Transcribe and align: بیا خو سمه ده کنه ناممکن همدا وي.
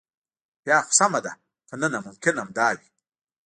بیا 0.65 0.77
خو 0.85 0.91
سمه 0.99 1.19
ده 1.25 1.31
کنه 1.69 1.87
ناممکن 1.93 2.35
همدا 2.41 2.67
وي. 2.77 2.87